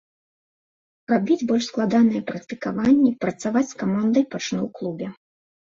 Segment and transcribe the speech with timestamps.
[1.13, 5.07] Рабіць больш складаныя практыкаванні, працаваць з камандай пачну ў клубе.